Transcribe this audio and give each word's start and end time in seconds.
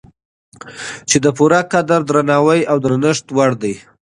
چې 1.09 1.17
د 1.23 1.27
پوره 1.37 1.61
قدر، 1.71 1.99
درناوي 2.07 2.61
او 2.71 2.77
درنښت 2.85 3.25
وړ 3.35 3.51
دی 3.61 3.75